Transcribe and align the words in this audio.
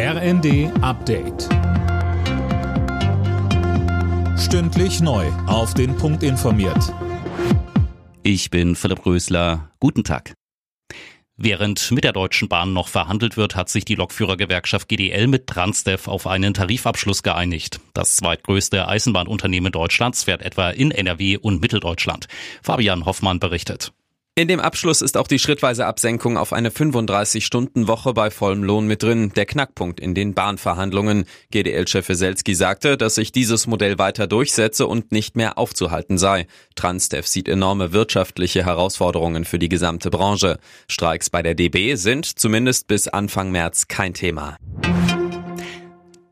RND 0.00 0.70
Update. 0.80 1.48
Stündlich 4.38 5.00
neu. 5.00 5.26
Auf 5.48 5.74
den 5.74 5.96
Punkt 5.96 6.22
informiert. 6.22 6.94
Ich 8.22 8.48
bin 8.50 8.76
Philipp 8.76 9.04
Rösler. 9.04 9.72
Guten 9.80 10.04
Tag. 10.04 10.34
Während 11.36 11.90
mit 11.90 12.04
der 12.04 12.12
Deutschen 12.12 12.48
Bahn 12.48 12.72
noch 12.72 12.86
verhandelt 12.86 13.36
wird, 13.36 13.56
hat 13.56 13.70
sich 13.70 13.84
die 13.84 13.96
Lokführergewerkschaft 13.96 14.88
GDL 14.88 15.26
mit 15.26 15.48
Transdev 15.48 16.06
auf 16.06 16.28
einen 16.28 16.54
Tarifabschluss 16.54 17.24
geeinigt. 17.24 17.80
Das 17.92 18.14
zweitgrößte 18.14 18.86
Eisenbahnunternehmen 18.86 19.72
Deutschlands 19.72 20.22
fährt 20.22 20.42
etwa 20.42 20.70
in 20.70 20.92
NRW 20.92 21.38
und 21.38 21.60
Mitteldeutschland. 21.60 22.28
Fabian 22.62 23.04
Hoffmann 23.04 23.40
berichtet. 23.40 23.92
In 24.38 24.46
dem 24.46 24.60
Abschluss 24.60 25.02
ist 25.02 25.16
auch 25.16 25.26
die 25.26 25.40
schrittweise 25.40 25.84
Absenkung 25.84 26.36
auf 26.36 26.52
eine 26.52 26.70
35-Stunden-Woche 26.70 28.14
bei 28.14 28.30
vollem 28.30 28.62
Lohn 28.62 28.86
mit 28.86 29.02
drin, 29.02 29.32
der 29.34 29.46
Knackpunkt 29.46 29.98
in 29.98 30.14
den 30.14 30.32
Bahnverhandlungen. 30.32 31.24
GDL-Chef 31.50 32.08
Weselski 32.08 32.54
sagte, 32.54 32.96
dass 32.96 33.16
sich 33.16 33.32
dieses 33.32 33.66
Modell 33.66 33.98
weiter 33.98 34.28
durchsetze 34.28 34.86
und 34.86 35.10
nicht 35.10 35.34
mehr 35.34 35.58
aufzuhalten 35.58 36.18
sei. 36.18 36.46
Transdev 36.76 37.26
sieht 37.26 37.48
enorme 37.48 37.92
wirtschaftliche 37.92 38.64
Herausforderungen 38.64 39.44
für 39.44 39.58
die 39.58 39.68
gesamte 39.68 40.08
Branche. 40.08 40.60
Streiks 40.86 41.30
bei 41.30 41.42
der 41.42 41.56
DB 41.56 41.96
sind 41.96 42.24
zumindest 42.38 42.86
bis 42.86 43.08
Anfang 43.08 43.50
März 43.50 43.88
kein 43.88 44.14
Thema. 44.14 44.56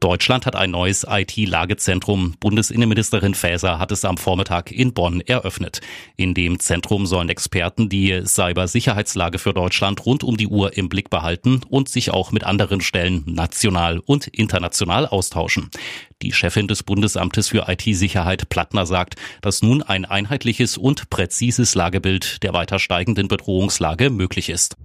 Deutschland 0.06 0.46
hat 0.46 0.54
ein 0.54 0.70
neues 0.70 1.04
IT-Lagezentrum. 1.10 2.36
Bundesinnenministerin 2.38 3.34
Faeser 3.34 3.80
hat 3.80 3.90
es 3.90 4.04
am 4.04 4.18
Vormittag 4.18 4.70
in 4.70 4.94
Bonn 4.94 5.20
eröffnet. 5.20 5.80
In 6.16 6.32
dem 6.32 6.60
Zentrum 6.60 7.06
sollen 7.06 7.28
Experten 7.28 7.88
die 7.88 8.22
Cybersicherheitslage 8.24 9.40
für 9.40 9.52
Deutschland 9.52 10.06
rund 10.06 10.22
um 10.22 10.36
die 10.36 10.46
Uhr 10.46 10.76
im 10.76 10.88
Blick 10.88 11.10
behalten 11.10 11.62
und 11.68 11.88
sich 11.88 12.12
auch 12.12 12.30
mit 12.30 12.44
anderen 12.44 12.82
Stellen 12.82 13.24
national 13.26 13.98
und 13.98 14.28
international 14.28 15.08
austauschen. 15.08 15.70
Die 16.22 16.32
Chefin 16.32 16.68
des 16.68 16.84
Bundesamtes 16.84 17.48
für 17.48 17.66
IT-Sicherheit 17.66 18.48
Plattner 18.48 18.86
sagt, 18.86 19.16
dass 19.42 19.60
nun 19.60 19.82
ein 19.82 20.04
einheitliches 20.04 20.78
und 20.78 21.10
präzises 21.10 21.74
Lagebild 21.74 22.44
der 22.44 22.52
weiter 22.52 22.78
steigenden 22.78 23.26
Bedrohungslage 23.26 24.10
möglich 24.10 24.50
ist. 24.50 24.76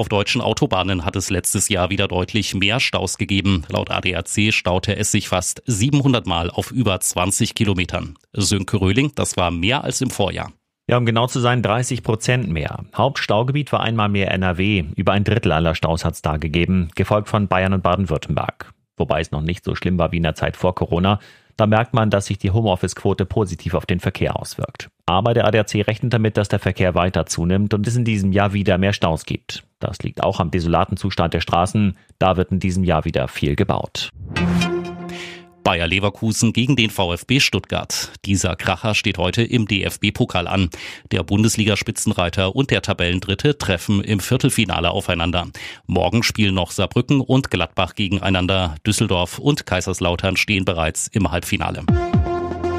Auf 0.00 0.08
deutschen 0.08 0.40
Autobahnen 0.40 1.04
hat 1.04 1.14
es 1.14 1.28
letztes 1.28 1.68
Jahr 1.68 1.90
wieder 1.90 2.08
deutlich 2.08 2.54
mehr 2.54 2.80
Staus 2.80 3.18
gegeben. 3.18 3.64
Laut 3.68 3.90
ADAC 3.90 4.50
staute 4.50 4.96
es 4.96 5.12
sich 5.12 5.28
fast 5.28 5.62
700 5.66 6.26
Mal 6.26 6.48
auf 6.48 6.70
über 6.70 6.98
20 6.98 7.54
Kilometern. 7.54 8.16
Sönke 8.32 8.80
Röhling, 8.80 9.12
das 9.14 9.36
war 9.36 9.50
mehr 9.50 9.84
als 9.84 10.00
im 10.00 10.08
Vorjahr. 10.08 10.52
Ja, 10.88 10.96
um 10.96 11.04
genau 11.04 11.26
zu 11.26 11.38
sein, 11.38 11.60
30 11.60 12.02
Prozent 12.02 12.48
mehr. 12.48 12.82
Hauptstaugebiet 12.96 13.72
war 13.72 13.80
einmal 13.80 14.08
mehr 14.08 14.30
NRW. 14.30 14.86
Über 14.96 15.12
ein 15.12 15.24
Drittel 15.24 15.52
aller 15.52 15.74
Staus 15.74 16.02
hat 16.06 16.14
es 16.14 16.22
da 16.22 16.38
gegeben, 16.38 16.88
gefolgt 16.94 17.28
von 17.28 17.46
Bayern 17.46 17.74
und 17.74 17.82
Baden-Württemberg. 17.82 18.72
Wobei 18.96 19.20
es 19.20 19.32
noch 19.32 19.42
nicht 19.42 19.66
so 19.66 19.74
schlimm 19.74 19.98
war 19.98 20.12
wie 20.12 20.16
in 20.16 20.22
der 20.22 20.34
Zeit 20.34 20.56
vor 20.56 20.74
Corona. 20.74 21.20
Da 21.58 21.66
merkt 21.66 21.92
man, 21.92 22.08
dass 22.08 22.24
sich 22.24 22.38
die 22.38 22.52
Homeoffice-Quote 22.52 23.26
positiv 23.26 23.74
auf 23.74 23.84
den 23.84 24.00
Verkehr 24.00 24.40
auswirkt. 24.40 24.88
Aber 25.04 25.34
der 25.34 25.46
ADAC 25.46 25.86
rechnet 25.86 26.14
damit, 26.14 26.38
dass 26.38 26.48
der 26.48 26.58
Verkehr 26.58 26.94
weiter 26.94 27.26
zunimmt 27.26 27.74
und 27.74 27.86
es 27.86 27.96
in 27.96 28.06
diesem 28.06 28.32
Jahr 28.32 28.54
wieder 28.54 28.78
mehr 28.78 28.94
Staus 28.94 29.26
gibt. 29.26 29.62
Das 29.80 29.98
liegt 30.00 30.22
auch 30.22 30.38
am 30.38 30.50
desolaten 30.50 30.96
Zustand 30.96 31.34
der 31.34 31.40
Straßen. 31.40 31.96
Da 32.18 32.36
wird 32.36 32.52
in 32.52 32.60
diesem 32.60 32.84
Jahr 32.84 33.04
wieder 33.04 33.26
viel 33.28 33.56
gebaut. 33.56 34.10
Bayer 35.62 35.86
Leverkusen 35.86 36.52
gegen 36.52 36.76
den 36.76 36.90
VfB 36.90 37.40
Stuttgart. 37.40 38.12
Dieser 38.24 38.56
Kracher 38.56 38.94
steht 38.94 39.18
heute 39.18 39.42
im 39.42 39.66
DFB-Pokal 39.66 40.46
an. 40.46 40.70
Der 41.12 41.22
Bundesliga-Spitzenreiter 41.22 42.56
und 42.56 42.70
der 42.70 42.82
Tabellendritte 42.82 43.56
treffen 43.58 44.02
im 44.02 44.20
Viertelfinale 44.20 44.90
aufeinander. 44.90 45.48
Morgen 45.86 46.22
spielen 46.22 46.54
noch 46.54 46.70
Saarbrücken 46.70 47.20
und 47.20 47.50
Gladbach 47.50 47.94
gegeneinander. 47.94 48.76
Düsseldorf 48.86 49.38
und 49.38 49.66
Kaiserslautern 49.66 50.36
stehen 50.36 50.64
bereits 50.64 51.08
im 51.08 51.30
Halbfinale. 51.30 51.84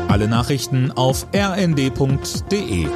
Alle 0.07 0.27
Nachrichten 0.27 0.91
auf 0.91 1.27
rnd.de 1.33 2.87